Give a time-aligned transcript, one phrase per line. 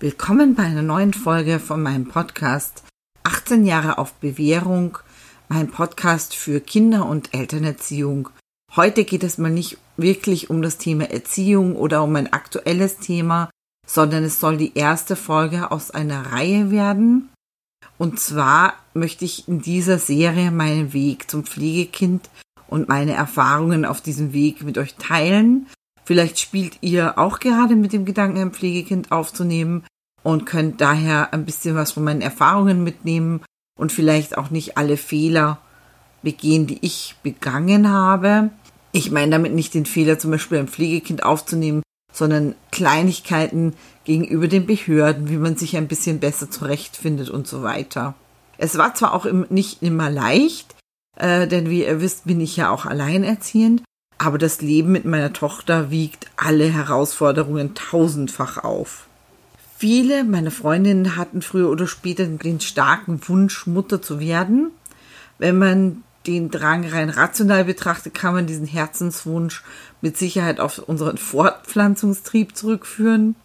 [0.00, 2.84] Willkommen bei einer neuen Folge von meinem Podcast
[3.22, 4.98] 18 Jahre auf Bewährung,
[5.48, 8.28] mein Podcast für Kinder- und Elternerziehung.
[8.74, 13.50] Heute geht es mal nicht wirklich um das Thema Erziehung oder um ein aktuelles Thema,
[13.86, 17.30] sondern es soll die erste Folge aus einer Reihe werden.
[17.98, 22.28] Und zwar möchte ich in dieser Serie meinen Weg zum Pflegekind
[22.68, 25.66] und meine Erfahrungen auf diesem Weg mit euch teilen
[26.06, 29.84] Vielleicht spielt ihr auch gerade mit dem Gedanken, ein Pflegekind aufzunehmen
[30.22, 33.42] und könnt daher ein bisschen was von meinen Erfahrungen mitnehmen
[33.76, 35.58] und vielleicht auch nicht alle Fehler
[36.22, 38.50] begehen, die ich begangen habe.
[38.92, 44.64] Ich meine damit nicht den Fehler, zum Beispiel ein Pflegekind aufzunehmen, sondern Kleinigkeiten gegenüber den
[44.64, 48.14] Behörden, wie man sich ein bisschen besser zurechtfindet und so weiter.
[48.58, 50.76] Es war zwar auch nicht immer leicht,
[51.16, 53.82] äh, denn wie ihr wisst, bin ich ja auch alleinerziehend,
[54.18, 59.06] aber das Leben mit meiner Tochter wiegt alle Herausforderungen tausendfach auf.
[59.78, 64.70] Viele meiner Freundinnen hatten früher oder später den starken Wunsch, Mutter zu werden.
[65.38, 69.62] Wenn man den Drang rein rational betrachtet, kann man diesen Herzenswunsch
[70.00, 73.36] mit Sicherheit auf unseren Fortpflanzungstrieb zurückführen.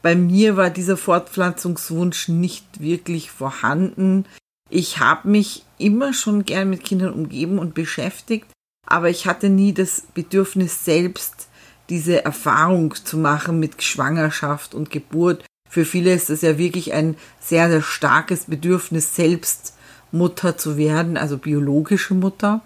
[0.00, 4.24] Bei mir war dieser Fortpflanzungswunsch nicht wirklich vorhanden.
[4.70, 8.46] Ich habe mich immer schon gern mit Kindern umgeben und beschäftigt,
[8.88, 11.48] aber ich hatte nie das Bedürfnis selbst
[11.90, 15.44] diese Erfahrung zu machen mit Schwangerschaft und Geburt.
[15.68, 19.74] Für viele ist es ja wirklich ein sehr, sehr starkes Bedürfnis, selbst
[20.10, 22.62] Mutter zu werden, also biologische Mutter.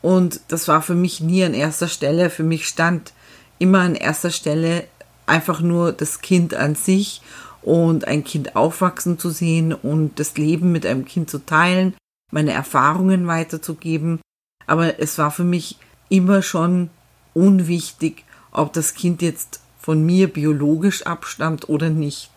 [0.00, 2.30] Und das war für mich nie an erster Stelle.
[2.30, 3.12] Für mich stand
[3.58, 4.84] immer an erster Stelle
[5.26, 7.20] einfach nur das Kind an sich
[7.62, 11.94] und ein Kind aufwachsen zu sehen und das Leben mit einem Kind zu teilen,
[12.30, 14.20] meine Erfahrungen weiterzugeben
[14.66, 16.90] aber es war für mich immer schon
[17.32, 22.30] unwichtig, ob das Kind jetzt von mir biologisch abstammt oder nicht.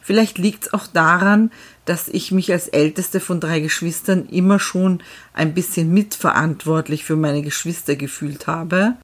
[0.00, 1.50] Vielleicht liegt es auch daran,
[1.84, 5.02] dass ich mich als älteste von drei Geschwistern immer schon
[5.34, 8.96] ein bisschen mitverantwortlich für meine Geschwister gefühlt habe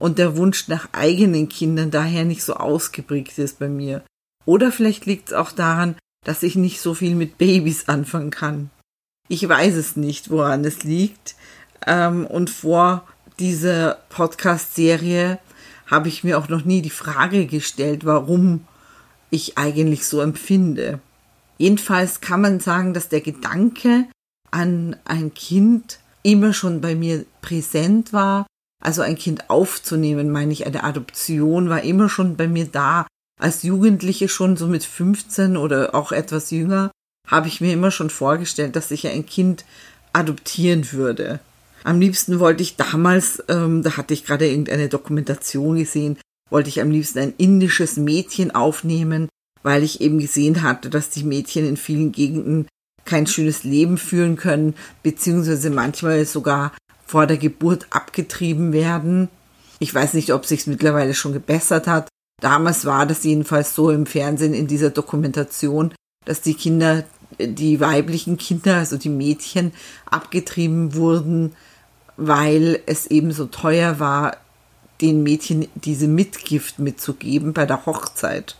[0.00, 4.04] und der Wunsch nach eigenen Kindern daher nicht so ausgeprägt ist bei mir.
[4.44, 8.70] Oder vielleicht liegt es auch daran, dass ich nicht so viel mit Babys anfangen kann.
[9.28, 11.34] Ich weiß es nicht, woran es liegt.
[11.86, 13.06] Ähm, und vor
[13.38, 15.38] dieser Podcast-Serie
[15.86, 18.66] habe ich mir auch noch nie die Frage gestellt, warum
[19.30, 21.00] ich eigentlich so empfinde.
[21.58, 24.06] Jedenfalls kann man sagen, dass der Gedanke
[24.50, 28.46] an ein Kind immer schon bei mir präsent war.
[28.82, 33.06] Also ein Kind aufzunehmen, meine ich, eine Adoption war immer schon bei mir da.
[33.40, 36.90] Als Jugendliche schon so mit 15 oder auch etwas jünger
[37.26, 39.64] habe ich mir immer schon vorgestellt, dass ich ein Kind
[40.12, 41.40] adoptieren würde.
[41.84, 46.16] Am liebsten wollte ich damals, ähm, da hatte ich gerade irgendeine Dokumentation gesehen,
[46.50, 49.28] wollte ich am liebsten ein indisches Mädchen aufnehmen,
[49.62, 52.66] weil ich eben gesehen hatte, dass die Mädchen in vielen Gegenden
[53.04, 56.72] kein schönes Leben führen können, beziehungsweise manchmal sogar
[57.06, 59.28] vor der Geburt abgetrieben werden.
[59.78, 62.08] Ich weiß nicht, ob sich's mittlerweile schon gebessert hat.
[62.40, 65.92] Damals war das jedenfalls so im Fernsehen in dieser Dokumentation,
[66.24, 67.04] dass die Kinder,
[67.38, 69.72] die weiblichen Kinder, also die Mädchen,
[70.06, 71.52] abgetrieben wurden,
[72.16, 74.36] weil es eben so teuer war,
[75.00, 78.56] den Mädchen diese Mitgift mitzugeben bei der Hochzeit.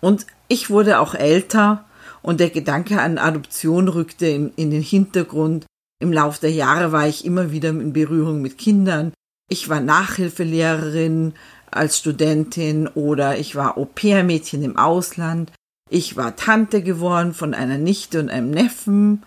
[0.00, 1.84] Und ich wurde auch älter
[2.22, 5.66] und der Gedanke an Adoption rückte in, in den Hintergrund.
[6.00, 9.12] Im Lauf der Jahre war ich immer wieder in Berührung mit Kindern.
[9.48, 11.34] Ich war Nachhilfelehrerin
[11.70, 15.52] als Studentin oder ich war Au-pair-Mädchen im Ausland.
[15.88, 19.24] Ich war Tante geworden von einer Nichte und einem Neffen.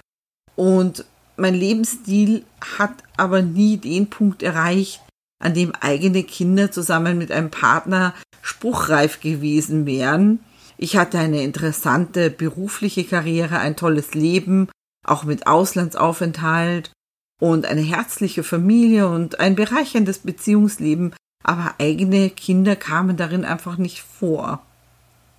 [0.56, 2.44] Und mein Lebensstil
[2.77, 5.01] hat aber nie den Punkt erreicht,
[5.39, 10.39] an dem eigene Kinder zusammen mit einem Partner spruchreif gewesen wären.
[10.77, 14.69] Ich hatte eine interessante berufliche Karriere, ein tolles Leben,
[15.06, 16.91] auch mit Auslandsaufenthalt
[17.39, 21.13] und eine herzliche Familie und ein bereicherndes Beziehungsleben,
[21.44, 24.62] aber eigene Kinder kamen darin einfach nicht vor.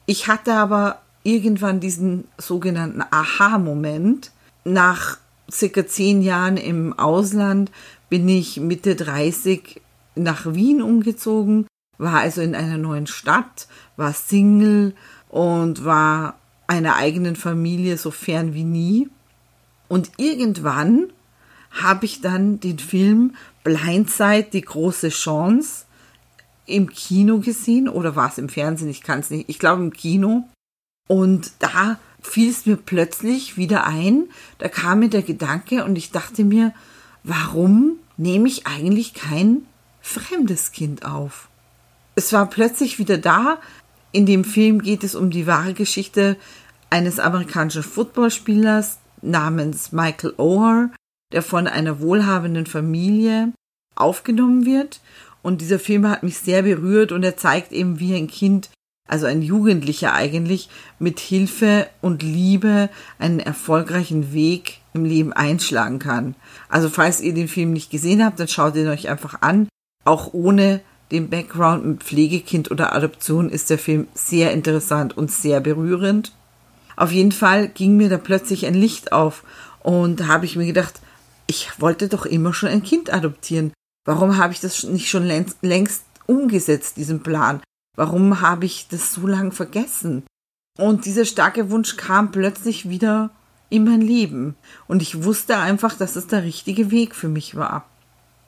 [0.07, 4.33] Ich hatte aber irgendwann diesen sogenannten Aha-Moment
[4.65, 5.19] nach
[5.51, 7.71] circa zehn Jahren im Ausland
[8.09, 9.81] bin ich Mitte 30
[10.15, 11.67] nach Wien umgezogen,
[11.99, 14.95] war also in einer neuen Stadt, war Single
[15.29, 19.09] und war einer eigenen Familie so fern wie nie.
[19.89, 21.13] Und irgendwann
[21.71, 25.85] habe ich dann den Film Blindside, die große Chance
[26.67, 29.93] im Kino gesehen oder war es im Fernsehen, ich kann es nicht, ich glaube im
[29.93, 30.49] Kino.
[31.09, 34.25] Und da fiel es mir plötzlich wieder ein,
[34.59, 36.73] da kam mir der Gedanke und ich dachte mir,
[37.23, 39.67] warum nehme ich eigentlich kein
[40.01, 41.49] fremdes Kind auf?
[42.17, 43.59] Es war plötzlich wieder da,
[44.15, 46.37] In dem Film geht es um die wahre Geschichte
[46.89, 50.91] eines amerikanischen Footballspielers namens Michael Oher,
[51.33, 53.53] der von einer wohlhabenden Familie
[53.97, 55.01] aufgenommen wird.
[55.43, 58.71] Und dieser Film hat mich sehr berührt und er zeigt eben, wie ein Kind,
[59.09, 60.69] also ein Jugendlicher eigentlich,
[60.99, 66.35] mit Hilfe und Liebe einen erfolgreichen Weg im Leben einschlagen kann.
[66.69, 69.69] Also falls ihr den Film nicht gesehen habt, dann schaut ihn euch einfach an.
[70.05, 70.81] Auch ohne
[71.11, 76.33] den Background mit Pflegekind oder Adoption ist der Film sehr interessant und sehr berührend.
[76.97, 79.43] Auf jeden Fall ging mir da plötzlich ein Licht auf
[79.81, 81.01] und habe ich mir gedacht,
[81.47, 83.73] ich wollte doch immer schon ein Kind adoptieren.
[84.07, 87.61] Warum habe ich das nicht schon längst umgesetzt, diesen Plan?
[87.97, 90.25] Warum habe ich das so lange vergessen?
[90.79, 93.31] Und dieser starke Wunsch kam plötzlich wieder
[93.71, 94.57] in mein Leben.
[94.89, 97.87] Und ich wusste einfach, dass es der richtige Weg für mich war.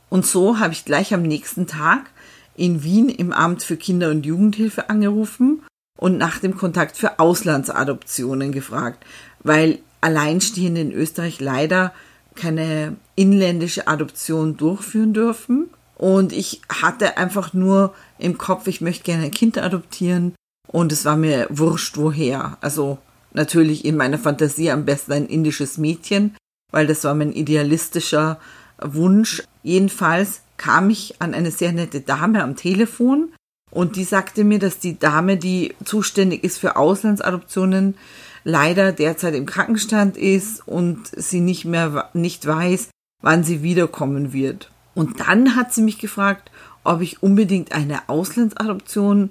[0.09, 2.11] Und so habe ich gleich am nächsten Tag
[2.57, 5.63] in Wien im Amt für Kinder- und Jugendhilfe angerufen
[5.99, 9.05] und nach dem Kontakt für Auslandsadoptionen gefragt,
[9.43, 11.93] weil Alleinstehende in Österreich leider
[12.35, 15.71] keine inländische Adoption durchführen dürfen.
[15.97, 20.35] Und ich hatte einfach nur im Kopf, ich möchte gerne ein Kind adoptieren.
[20.69, 22.59] Und es war mir wurscht, woher.
[22.61, 22.99] Also
[23.33, 26.37] natürlich in meiner Fantasie am besten ein indisches Mädchen,
[26.73, 28.39] weil das war mein idealistischer
[28.81, 29.43] Wunsch.
[29.63, 33.33] Jedenfalls kam ich an eine sehr nette Dame am Telefon
[33.71, 37.97] und die sagte mir, dass die Dame, die zuständig ist für Auslandsadoptionen,
[38.45, 42.89] leider derzeit im Krankenstand ist und sie nicht mehr nicht weiß,
[43.23, 44.71] wann sie wiederkommen wird.
[44.97, 46.51] Und dann hat sie mich gefragt,
[46.83, 49.31] ob ich unbedingt eine Auslandsadoption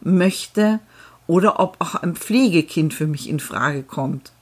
[0.00, 0.80] möchte
[1.26, 4.32] oder ob auch ein Pflegekind für mich in Frage kommt.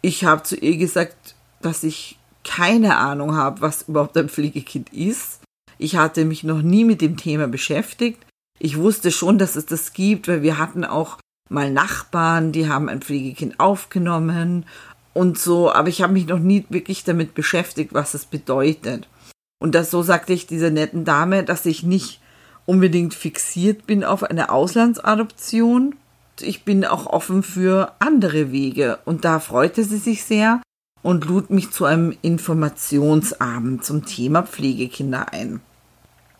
[0.00, 5.40] Ich habe zu ihr gesagt, dass ich keine Ahnung habe, was überhaupt ein Pflegekind ist.
[5.76, 8.24] Ich hatte mich noch nie mit dem Thema beschäftigt.
[8.58, 11.18] Ich wusste schon, dass es das gibt, weil wir hatten auch
[11.50, 14.64] mal Nachbarn, die haben ein Pflegekind aufgenommen
[15.12, 19.08] und so, aber ich habe mich noch nie wirklich damit beschäftigt, was es bedeutet.
[19.58, 22.20] Und das so sagte ich dieser netten Dame, dass ich nicht
[22.66, 25.94] unbedingt fixiert bin auf eine Auslandsadoption.
[26.40, 28.98] Ich bin auch offen für andere Wege.
[29.04, 30.60] Und da freute sie sich sehr
[31.02, 35.60] und lud mich zu einem Informationsabend zum Thema Pflegekinder ein.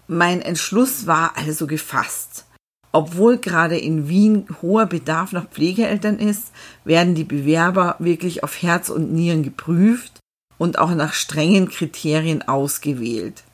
[0.08, 2.44] Mein Entschluss war also gefasst.
[2.92, 6.52] Obwohl gerade in Wien hoher Bedarf nach Pflegeeltern ist,
[6.84, 10.15] werden die Bewerber wirklich auf Herz und Nieren geprüft
[10.58, 13.44] und auch nach strengen Kriterien ausgewählt.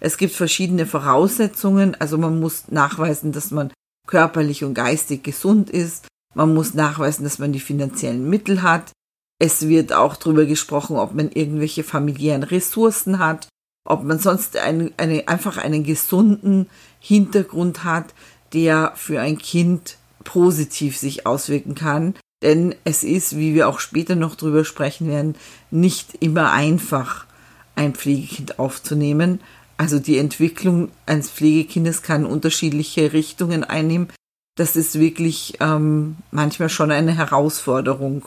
[0.00, 3.72] Es gibt verschiedene Voraussetzungen, also man muss nachweisen, dass man
[4.06, 8.92] körperlich und geistig gesund ist, man muss nachweisen, dass man die finanziellen Mittel hat,
[9.42, 13.48] es wird auch darüber gesprochen, ob man irgendwelche familiären Ressourcen hat,
[13.84, 16.68] ob man sonst einen, eine, einfach einen gesunden
[17.00, 18.14] Hintergrund hat,
[18.52, 22.14] der für ein Kind positiv sich auswirken kann.
[22.42, 25.36] Denn es ist, wie wir auch später noch drüber sprechen werden,
[25.70, 27.26] nicht immer einfach,
[27.74, 29.40] ein Pflegekind aufzunehmen.
[29.76, 34.08] Also die Entwicklung eines Pflegekindes kann unterschiedliche Richtungen einnehmen.
[34.56, 38.26] Das ist wirklich ähm, manchmal schon eine Herausforderung.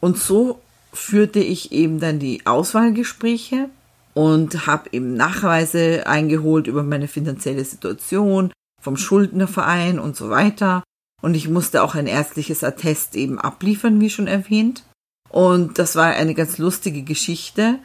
[0.00, 0.60] Und so
[0.92, 3.68] führte ich eben dann die Auswahlgespräche
[4.14, 10.82] und habe eben Nachweise eingeholt über meine finanzielle Situation, vom Schuldnerverein und so weiter.
[11.22, 14.84] Und ich musste auch ein ärztliches Attest eben abliefern, wie schon erwähnt.
[15.28, 17.78] Und das war eine ganz lustige Geschichte,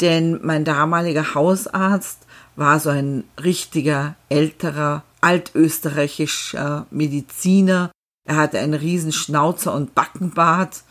[0.00, 7.90] denn mein damaliger Hausarzt war so ein richtiger älterer altösterreichischer Mediziner.
[8.26, 10.82] Er hatte einen riesen Schnauzer und Backenbart,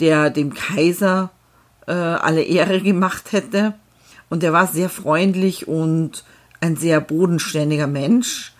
[0.00, 1.30] der dem Kaiser
[1.86, 3.74] äh, alle Ehre gemacht hätte.
[4.28, 6.24] Und er war sehr freundlich und
[6.60, 8.52] ein sehr bodenständiger Mensch.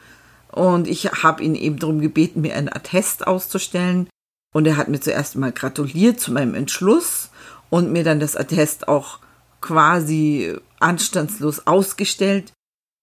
[0.52, 4.08] Und ich habe ihn eben darum gebeten, mir einen Attest auszustellen.
[4.54, 7.30] Und er hat mir zuerst mal gratuliert zu meinem Entschluss
[7.70, 9.18] und mir dann das Attest auch
[9.60, 12.52] quasi anstandslos ausgestellt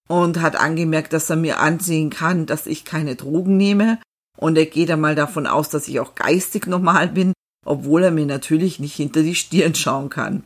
[0.08, 3.98] und hat angemerkt, dass er mir ansehen kann, dass ich keine Drogen nehme.
[4.36, 7.32] Und er geht einmal davon aus, dass ich auch geistig normal bin,
[7.64, 10.44] obwohl er mir natürlich nicht hinter die Stirn schauen kann.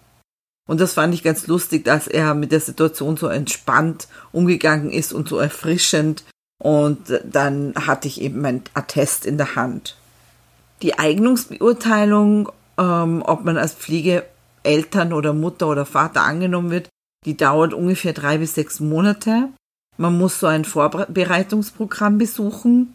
[0.69, 5.13] Und das fand ich ganz lustig, dass er mit der Situation so entspannt umgegangen ist
[5.13, 6.25] und so erfrischend
[6.61, 9.97] und dann hatte ich eben mein Attest in der Hand.
[10.83, 16.89] Die Eignungsbeurteilung, ähm, ob man als Pflegeeltern oder Mutter oder Vater angenommen wird,
[17.25, 19.49] die dauert ungefähr drei bis sechs Monate.
[19.97, 22.95] Man muss so ein Vorbereitungsprogramm besuchen.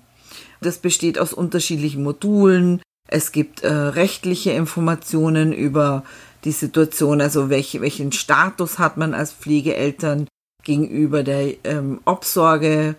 [0.62, 2.82] Das besteht aus unterschiedlichen Modulen.
[3.08, 6.04] Es gibt äh, rechtliche Informationen über
[6.44, 10.28] die Situation, also welche, welchen Status hat man als Pflegeeltern
[10.64, 12.96] gegenüber der ähm, Obsorge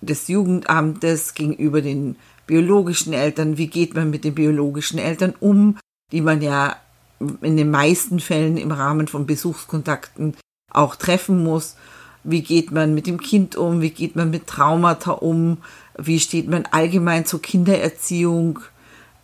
[0.00, 5.78] des Jugendamtes gegenüber den biologischen Eltern, wie geht man mit den biologischen Eltern um,
[6.12, 6.76] die man ja
[7.40, 10.36] in den meisten Fällen im Rahmen von Besuchskontakten
[10.70, 11.76] auch treffen muss.
[12.24, 13.80] Wie geht man mit dem Kind um?
[13.80, 15.58] Wie geht man mit Traumata um?
[15.96, 18.60] Wie steht man allgemein zur Kindererziehung?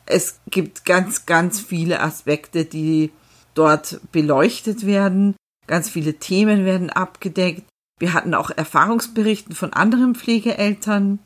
[0.06, 3.10] Es gibt ganz, ganz viele Aspekte, die
[3.54, 5.34] dort beleuchtet werden.
[5.66, 7.64] Ganz viele Themen werden abgedeckt.
[8.02, 11.20] Wir hatten auch Erfahrungsberichten von anderen Pflegeeltern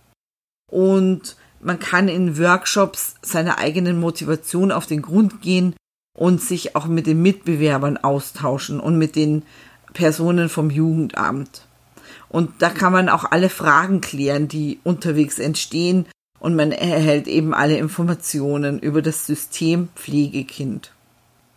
[0.71, 5.75] und man kann in Workshops seiner eigenen Motivation auf den Grund gehen
[6.14, 9.45] und sich auch mit den Mitbewerbern austauschen und mit den
[9.95, 11.66] Personen vom Jugendamt.
[12.28, 16.04] Und da kann man auch alle Fragen klären, die unterwegs entstehen
[16.40, 20.92] und man erhält eben alle Informationen über das System Pflegekind.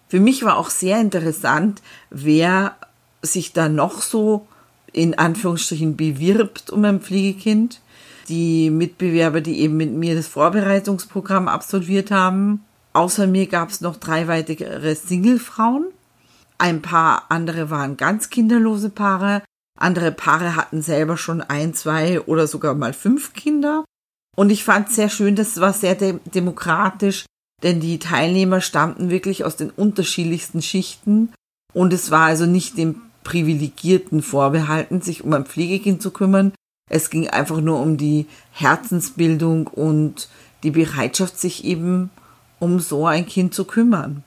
[0.07, 2.77] Für mich war auch sehr interessant, wer
[3.21, 4.47] sich da noch so
[4.93, 7.81] in Anführungsstrichen bewirbt um ein Pflegekind.
[8.27, 12.63] Die Mitbewerber, die eben mit mir das Vorbereitungsprogramm absolviert haben.
[12.93, 15.87] Außer mir gab es noch drei weitere Singlefrauen.
[16.57, 19.41] Ein paar andere waren ganz kinderlose Paare.
[19.77, 23.85] Andere Paare hatten selber schon ein, zwei oder sogar mal fünf Kinder.
[24.35, 27.25] Und ich fand es sehr schön, das war sehr de demokratisch,
[27.63, 31.33] denn die Teilnehmer stammten wirklich aus den unterschiedlichsten Schichten
[31.73, 36.53] und es war also nicht dem Privilegierten vorbehalten, sich um ein Pflegekind zu kümmern.
[36.89, 40.29] Es ging einfach nur um die Herzensbildung und
[40.63, 42.09] die Bereitschaft, sich eben
[42.59, 44.23] um so ein Kind zu kümmern.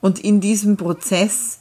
[0.00, 1.60] Und in diesem Prozess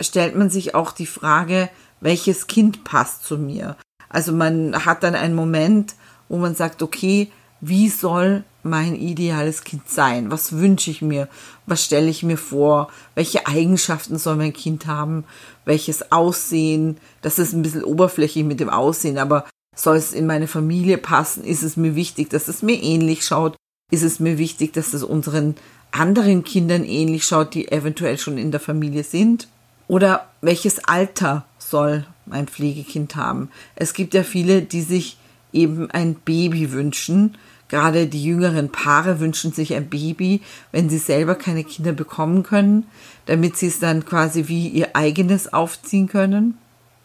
[0.00, 3.76] stellt man sich auch die Frage, welches Kind passt zu mir.
[4.08, 5.94] Also man hat dann einen Moment,
[6.28, 10.30] wo man sagt, okay, wie soll mein ideales Kind sein?
[10.30, 11.28] Was wünsche ich mir?
[11.66, 12.90] Was stelle ich mir vor?
[13.14, 15.24] Welche Eigenschaften soll mein Kind haben?
[15.64, 16.98] Welches Aussehen?
[17.22, 21.44] Das ist ein bisschen oberflächlich mit dem Aussehen, aber soll es in meine Familie passen?
[21.44, 23.56] Ist es mir wichtig, dass es mir ähnlich schaut?
[23.90, 25.54] Ist es mir wichtig, dass es unseren
[25.92, 29.48] anderen Kindern ähnlich schaut, die eventuell schon in der Familie sind?
[29.86, 33.50] Oder welches Alter soll mein Pflegekind haben?
[33.74, 35.16] Es gibt ja viele, die sich
[35.52, 37.38] eben ein Baby wünschen.
[37.68, 40.40] Gerade die jüngeren Paare wünschen sich ein Baby,
[40.72, 42.86] wenn sie selber keine Kinder bekommen können,
[43.26, 46.56] damit sie es dann quasi wie ihr eigenes aufziehen können.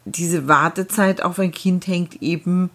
[0.05, 2.69] Diese Wartezeit auf ein Kind hängt eben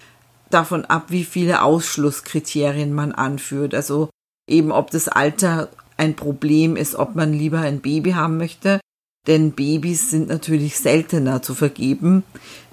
[0.51, 3.75] davon ab, wie viele Ausschlusskriterien man anführt.
[3.75, 4.11] Also
[4.47, 8.81] eben, ob das Alter ein Problem ist, ob man lieber ein Baby haben möchte.
[9.27, 12.23] Denn Babys sind natürlich seltener zu vergeben.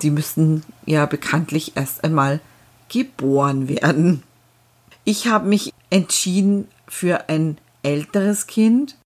[0.01, 2.39] Die müssen ja bekanntlich erst einmal
[2.87, 4.23] geboren werden.
[5.07, 8.97] Ich habe mich entschieden für ein älteres Kind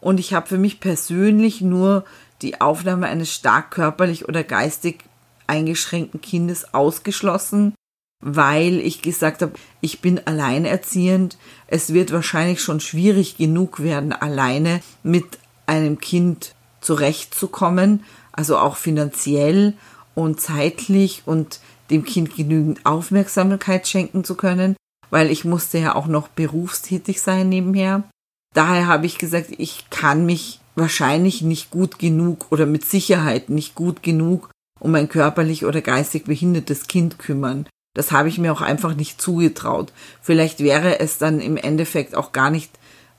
[0.00, 2.04] und ich habe für mich persönlich nur
[2.42, 5.02] die Aufnahme eines stark körperlich oder geistig
[5.48, 7.74] eingeschränkten Kindes ausgeschlossen,
[8.24, 11.36] weil ich gesagt habe, ich bin alleinerziehend.
[11.66, 15.26] Es wird wahrscheinlich schon schwierig genug werden, alleine mit
[15.66, 19.74] einem Kind zurechtzukommen, also auch finanziell
[20.14, 21.58] und zeitlich und
[21.90, 24.76] dem Kind genügend Aufmerksamkeit schenken zu können,
[25.10, 28.04] weil ich musste ja auch noch berufstätig sein nebenher.
[28.54, 33.74] Daher habe ich gesagt, ich kann mich wahrscheinlich nicht gut genug oder mit Sicherheit nicht
[33.74, 34.50] gut genug
[34.80, 37.66] um ein körperlich oder geistig behindertes Kind kümmern.
[37.94, 39.92] Das habe ich mir auch einfach nicht zugetraut.
[40.22, 42.70] Vielleicht wäre es dann im Endeffekt auch gar nicht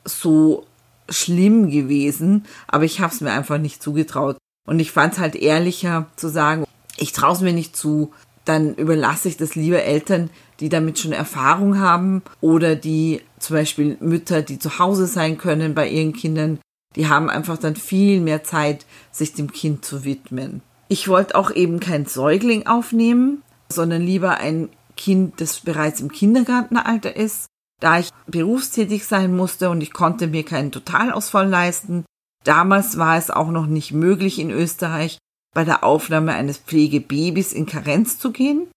[0.06, 0.66] so
[1.10, 4.38] schlimm gewesen, aber ich habe es mir einfach nicht zugetraut.
[4.68, 6.66] Und ich fand es halt ehrlicher zu sagen,
[6.98, 8.14] ich traue es mir nicht zu,
[8.46, 13.98] dann überlasse ich das lieber Eltern, die damit schon Erfahrung haben oder die zum Beispiel
[14.00, 16.60] Mütter, die zu Hause sein können bei ihren Kindern,
[16.96, 20.62] die haben einfach dann viel mehr Zeit, sich dem Kind zu widmen.
[20.88, 27.16] Ich wollte auch eben kein Säugling aufnehmen, sondern lieber ein Kind, das bereits im Kindergartenalter
[27.16, 27.46] ist.
[27.80, 32.04] Da ich berufstätig sein musste und ich konnte mir keinen Totalausfall leisten,
[32.44, 35.18] damals war es auch noch nicht möglich in Österreich,
[35.56, 38.68] bei der Aufnahme eines Pflegebabys in Karenz zu gehen.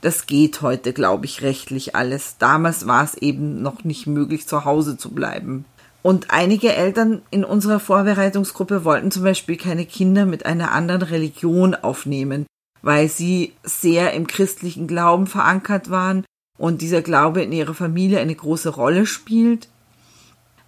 [0.00, 2.36] Das geht heute, glaube ich, rechtlich alles.
[2.38, 5.64] Damals war es eben noch nicht möglich, zu Hause zu bleiben.
[6.02, 11.74] Und einige Eltern in unserer Vorbereitungsgruppe wollten zum Beispiel keine Kinder mit einer anderen Religion
[11.74, 12.46] aufnehmen,
[12.80, 16.24] weil sie sehr im christlichen Glauben verankert waren
[16.58, 19.68] und dieser Glaube in ihrer Familie eine große Rolle spielt,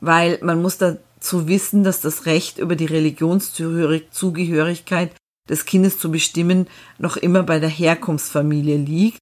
[0.00, 5.12] weil man muss dazu wissen, dass das Recht über die Religionszugehörigkeit
[5.48, 6.66] des Kindes zu bestimmen,
[6.98, 9.18] noch immer bei der Herkunftsfamilie liegt.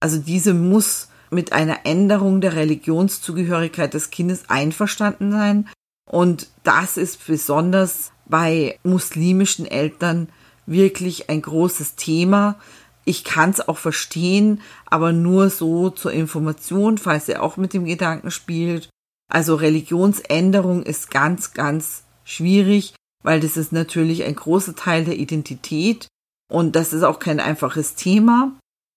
[0.00, 5.68] Also diese muss mit einer Änderung der Religionszugehörigkeit des Kindes einverstanden sein.
[6.10, 10.28] Und das ist besonders bei muslimischen Eltern
[10.66, 12.58] wirklich ein großes Thema.
[13.04, 17.84] Ich kann es auch verstehen, aber nur so zur Information, falls ihr auch mit dem
[17.84, 18.88] Gedanken spielt.
[19.28, 26.08] Also Religionsänderung ist ganz, ganz schwierig, weil das ist natürlich ein großer Teil der Identität
[26.50, 28.52] und das ist auch kein einfaches Thema.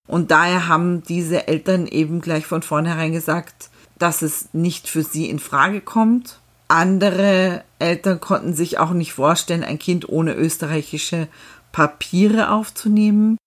[0.08, 5.30] Und daher haben diese Eltern eben gleich von vornherein gesagt, dass es nicht für sie
[5.30, 6.40] in Frage kommt.
[6.68, 11.28] Andere Eltern konnten sich auch nicht vorstellen, ein Kind ohne österreichische
[11.72, 13.38] Papiere aufzunehmen,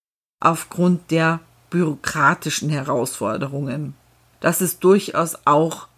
[0.40, 1.40] aufgrund der
[1.70, 3.94] bürokratischen Herausforderungen.
[4.40, 5.88] Das ist durchaus auch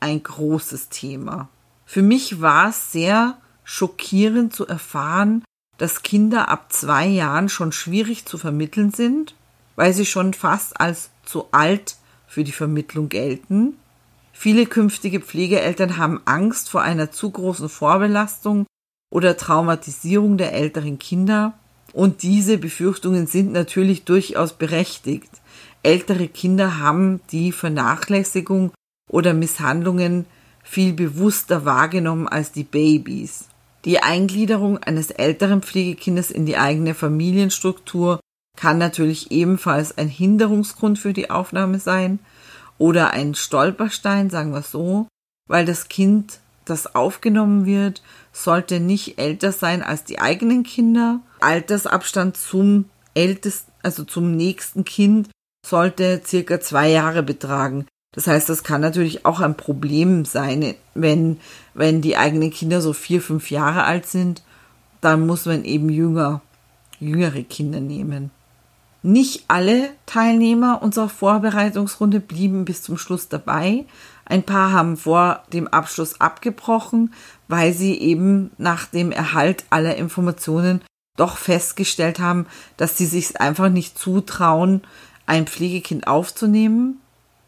[0.00, 1.48] ein großes Thema.
[1.86, 5.44] Für mich war es sehr schockierend zu erfahren,
[5.78, 9.34] dass Kinder ab zwei Jahren schon schwierig zu vermitteln sind,
[9.76, 13.76] weil sie schon fast als zu alt für die Vermittlung gelten.
[14.32, 18.66] Viele künftige Pflegeeltern haben Angst vor einer zu großen Vorbelastung
[19.10, 21.54] oder Traumatisierung der älteren Kinder.
[21.92, 25.30] Und diese Befürchtungen sind natürlich durchaus berechtigt.
[25.82, 28.72] Ältere Kinder haben die Vernachlässigung
[29.10, 30.26] oder Misshandlungen
[30.62, 33.46] viel bewusster wahrgenommen als die Babys.
[33.84, 38.20] Die Eingliederung eines älteren Pflegekindes in die eigene Familienstruktur
[38.56, 42.20] kann natürlich ebenfalls ein Hinderungsgrund für die Aufnahme sein
[42.78, 45.08] oder ein Stolperstein, sagen wir so,
[45.48, 51.20] weil das Kind, das aufgenommen wird, sollte nicht älter sein als die eigenen Kinder.
[51.40, 52.84] Altersabstand zum
[53.14, 55.28] ältesten, also zum nächsten Kind
[55.66, 57.86] sollte circa zwei Jahre betragen.
[58.12, 61.40] Das heißt, das kann natürlich auch ein Problem sein, wenn,
[61.72, 64.42] wenn die eigenen Kinder so vier, fünf Jahre alt sind,
[65.00, 66.42] dann muss man eben jünger,
[67.00, 68.30] jüngere Kinder nehmen.
[69.02, 73.84] Nicht alle Teilnehmer unserer Vorbereitungsrunde blieben bis zum Schluss dabei.
[74.26, 77.12] Ein paar haben vor dem Abschluss abgebrochen,
[77.48, 80.82] weil sie eben nach dem Erhalt aller Informationen
[81.16, 82.46] doch festgestellt haben,
[82.76, 84.82] dass sie sich einfach nicht zutrauen,
[85.26, 87.01] ein Pflegekind aufzunehmen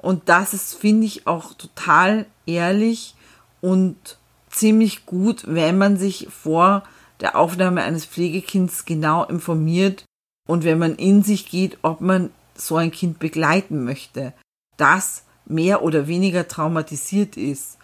[0.04, 3.14] und das ist, finde ich, auch total ehrlich
[3.62, 4.18] und
[4.50, 6.82] ziemlich gut, wenn man sich vor
[7.20, 10.04] der Aufnahme eines Pflegekinds genau informiert
[10.46, 14.34] und wenn man in sich geht, ob man so ein Kind begleiten möchte,
[14.76, 17.78] das mehr oder weniger traumatisiert ist.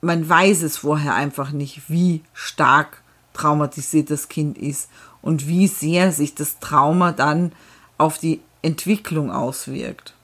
[0.00, 4.88] Man weiß es vorher einfach nicht, wie stark traumatisiert das Kind ist
[5.22, 7.50] und wie sehr sich das Trauma dann
[7.98, 10.14] auf die Entwicklung auswirkt.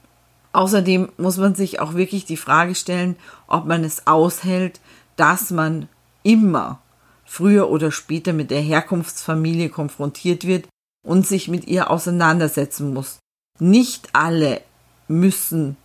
[0.54, 3.16] Außerdem muss man sich auch wirklich die Frage stellen,
[3.48, 4.80] ob man es aushält,
[5.16, 5.88] dass man
[6.22, 6.78] immer
[7.24, 10.68] früher oder später mit der Herkunftsfamilie konfrontiert wird
[11.04, 13.18] und sich mit ihr auseinandersetzen muss.
[13.58, 14.60] Nicht alle
[15.08, 15.76] müssen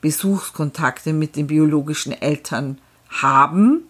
[0.00, 2.78] Besuchskontakte mit den biologischen Eltern
[3.10, 3.82] haben,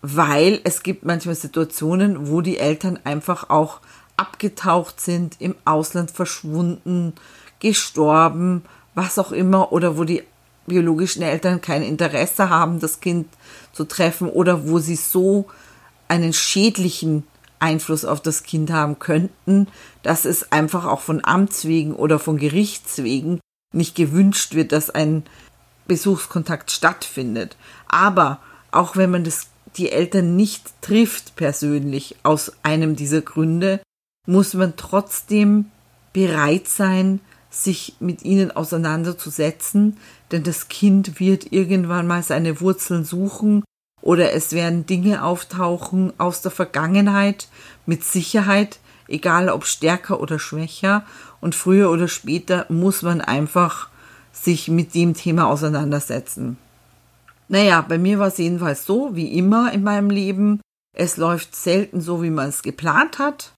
[0.00, 3.80] weil es gibt manchmal Situationen, wo die Eltern einfach auch
[4.16, 7.12] abgetaucht sind, im Ausland verschwunden,
[7.60, 8.62] gestorben
[8.98, 10.24] was auch immer, oder wo die
[10.66, 13.28] biologischen Eltern kein Interesse haben, das Kind
[13.72, 15.46] zu treffen, oder wo sie so
[16.08, 17.24] einen schädlichen
[17.60, 19.68] Einfluss auf das Kind haben könnten,
[20.02, 23.40] dass es einfach auch von Amts wegen oder von Gerichts wegen
[23.72, 25.24] nicht gewünscht wird, dass ein
[25.86, 27.56] Besuchskontakt stattfindet.
[27.88, 33.80] Aber auch wenn man das, die Eltern nicht trifft persönlich aus einem dieser Gründe,
[34.26, 35.70] muss man trotzdem
[36.12, 39.96] bereit sein, sich mit ihnen auseinanderzusetzen,
[40.32, 43.64] denn das Kind wird irgendwann mal seine Wurzeln suchen
[44.00, 47.48] oder es werden Dinge auftauchen aus der Vergangenheit
[47.86, 51.04] mit Sicherheit, egal ob stärker oder schwächer,
[51.40, 53.88] und früher oder später muss man einfach
[54.32, 56.58] sich mit dem Thema auseinandersetzen.
[57.48, 60.60] Naja, bei mir war es jedenfalls so, wie immer in meinem Leben.
[60.96, 63.52] Es läuft selten so, wie man es geplant hat.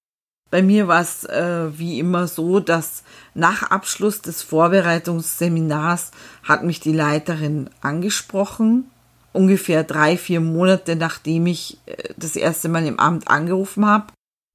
[0.50, 6.10] Bei mir war es äh, wie immer so, dass nach Abschluss des Vorbereitungsseminars
[6.42, 8.90] hat mich die Leiterin angesprochen,
[9.32, 14.06] ungefähr drei, vier Monate nachdem ich äh, das erste Mal im Amt angerufen habe.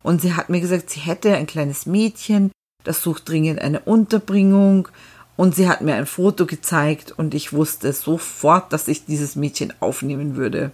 [0.04, 2.52] Und sie hat mir gesagt, sie hätte ein kleines Mädchen,
[2.84, 4.90] das sucht dringend eine Unterbringung.
[5.38, 9.74] Und sie hat mir ein Foto gezeigt und ich wusste sofort, dass ich dieses Mädchen
[9.82, 10.72] aufnehmen würde.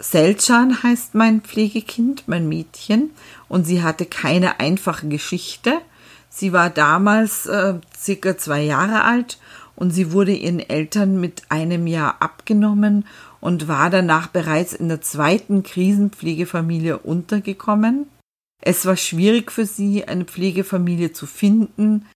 [0.00, 3.10] Selcan heißt mein Pflegekind, mein Mädchen,
[3.48, 5.78] und sie hatte keine einfache Geschichte.
[6.28, 9.38] Sie war damals äh, circa zwei Jahre alt
[9.74, 13.06] und sie wurde ihren Eltern mit einem Jahr abgenommen
[13.40, 18.06] und war danach bereits in der zweiten Krisenpflegefamilie untergekommen.
[18.60, 22.06] Es war schwierig für sie, eine Pflegefamilie zu finden,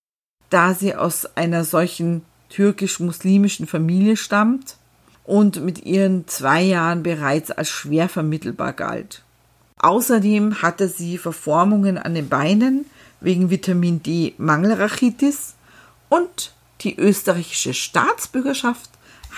[0.50, 4.76] da sie aus einer solchen türkisch-muslimischen Familie stammt
[5.24, 9.22] und mit ihren zwei Jahren bereits als schwer vermittelbar galt.
[9.78, 12.86] Außerdem hatte sie Verformungen an den Beinen,
[13.20, 15.54] wegen Vitamin D Mangelrachitis
[16.08, 18.90] und die österreichische Staatsbürgerschaft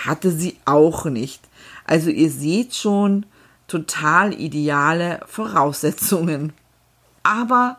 [0.05, 1.41] hatte sie auch nicht.
[1.85, 3.25] Also ihr seht schon,
[3.67, 6.53] total ideale Voraussetzungen.
[7.23, 7.77] Aber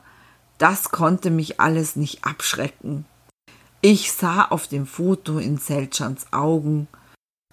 [0.58, 3.04] das konnte mich alles nicht abschrecken.
[3.82, 6.88] Ich sah auf dem Foto in Selchans Augen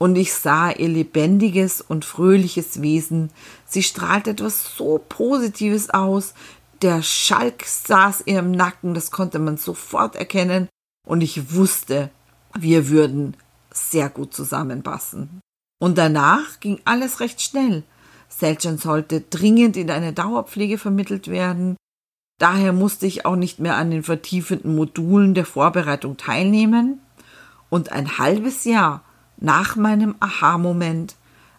[0.03, 3.29] und ich sah ihr lebendiges und fröhliches Wesen.
[3.65, 6.33] Sie strahlte etwas so Positives aus.
[6.81, 10.67] Der Schalk saß ihr im Nacken, das konnte man sofort erkennen.
[11.07, 12.09] Und ich wusste,
[12.53, 13.37] wir würden
[13.71, 15.39] sehr gut zusammenpassen.
[15.79, 17.83] Und danach ging alles recht schnell.
[18.27, 21.77] Selcan sollte dringend in eine Dauerpflege vermittelt werden.
[22.41, 26.99] Daher musste ich auch nicht mehr an den vertiefenden Modulen der Vorbereitung teilnehmen.
[27.69, 29.05] Und ein halbes Jahr
[29.43, 31.15] nach meinem Aha-Moment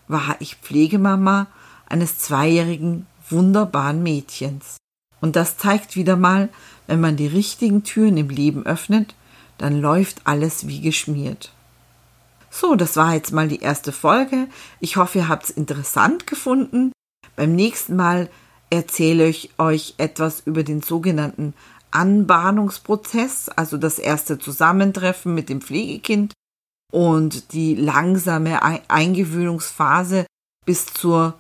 [0.09, 1.49] war ich Pflegemama
[1.87, 4.79] eines zweijährigen wunderbaren Mädchens.
[5.21, 6.49] Und das zeigt wieder mal,
[6.87, 9.15] wenn man die richtigen Türen im Leben öffnet,
[9.59, 11.53] dann läuft alles wie geschmiert.
[12.51, 14.49] So, das war jetzt mal die erste Folge.
[14.81, 16.91] Ich hoffe, ihr habt es interessant gefunden.
[17.37, 18.31] Beim nächsten Mal
[18.71, 21.53] erzähle ich euch etwas über den sogenannten
[21.91, 26.33] Anbahnungsprozess, also das erste Zusammentreffen mit dem Pflegekind
[26.95, 30.27] und die langsame Eingewöhnungsphase
[30.65, 31.35] bis zur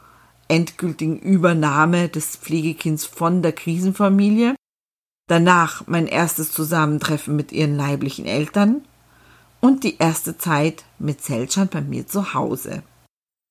[0.48, 4.56] endgültigen Übernahme des Pflegekinds von der Krisenfamilie.
[5.28, 8.82] Danach mein erstes Zusammentreffen mit ihren leiblichen Eltern
[9.60, 12.82] und die erste Zeit mit Selchan bei mir zu Hause.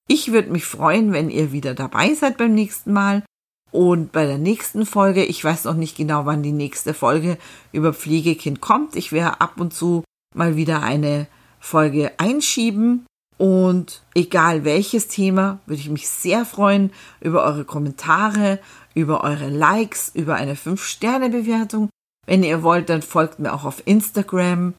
[0.10, 3.24] Ich würde mich freuen, wenn ihr wieder dabei seid beim nächsten Mal.
[3.72, 7.38] Und bei der nächsten Folge, ich weiß noch nicht genau, wann die nächste Folge
[7.72, 8.98] über Pflegekind kommt.
[8.98, 10.04] Ich werde ab und zu
[10.36, 11.28] mal wieder eine
[11.64, 13.06] Folge einschieben.
[13.38, 18.60] Und egal welches Thema, würde ich mich sehr freuen über eure Kommentare,
[18.94, 21.90] über eure Likes, über eine 5-Sterne-Bewertung.
[22.28, 24.76] Wenn ihr wollt, dann folgt mir auch auf Instagram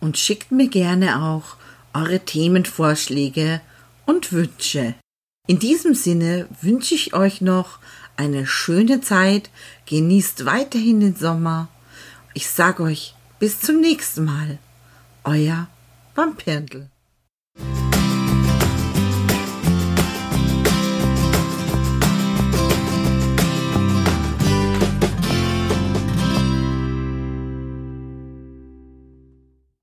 [0.00, 1.56] und schickt mir gerne auch
[1.94, 3.60] eure Themenvorschläge
[4.06, 4.94] und Wünsche.
[5.48, 7.78] In diesem Sinne wünsche ich euch noch
[8.16, 9.50] eine schöne Zeit,
[9.86, 11.68] genießt weiterhin den Sommer.
[12.34, 14.58] Ich sage euch bis zum nächsten Mal.
[15.24, 15.66] Euer
[16.20, 16.90] beim Pendel.